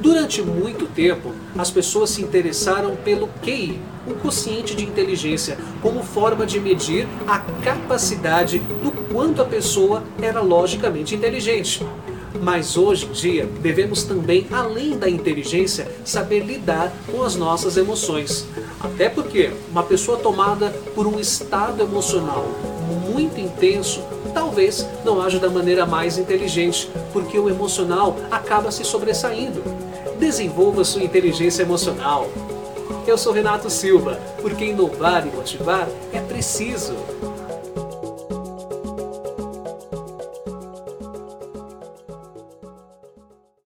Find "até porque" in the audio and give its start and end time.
18.80-19.50